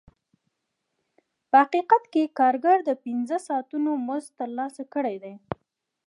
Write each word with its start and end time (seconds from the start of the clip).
په 1.49 1.55
حقیقت 1.63 2.03
کې 2.13 2.33
کارګر 2.39 2.77
د 2.85 2.89
پنځه 3.05 3.37
ساعتونو 3.47 3.91
مزد 4.07 4.29
ترلاسه 4.39 4.83
کړی 4.93 5.15
دی 5.23 5.33